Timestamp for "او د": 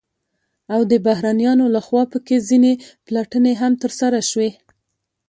0.73-0.93